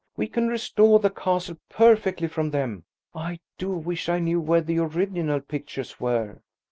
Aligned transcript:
"We 0.17 0.27
can 0.27 0.47
restore 0.47 0.97
the 0.97 1.11
castle 1.11 1.57
perfectly 1.69 2.27
from 2.27 2.49
them. 2.49 2.85
I 3.13 3.39
do 3.59 3.69
wish 3.73 4.09
I 4.09 4.17
knew 4.17 4.41
where 4.41 4.61
the 4.61 4.79
original 4.79 5.41
pictures 5.41 5.99
were." 5.99 6.41